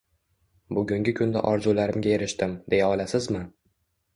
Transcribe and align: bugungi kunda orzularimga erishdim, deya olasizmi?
bugungi 0.77 1.13
kunda 1.19 1.43
orzularimga 1.51 2.15
erishdim, 2.17 2.57
deya 2.75 2.89
olasizmi? 2.95 3.45